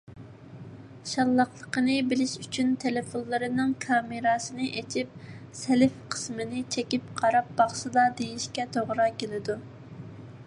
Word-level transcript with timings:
شاللاقلىقنى 1.09 1.97
بىلىش 2.13 2.31
ئۈچۈن 2.45 2.71
تېلېفونلىرىنىڭ 2.83 3.75
كامېراسىنى 3.83 4.69
ئېچىپ 4.81 5.27
self 5.61 6.01
قىسمىنى 6.15 6.63
چېكىپ 6.77 7.13
قاراپ 7.23 7.53
باقسىلا، 7.61 8.07
دېيشكە 8.23 8.67
توغرا 8.79 9.07
كېلىدۇ. 9.23 9.59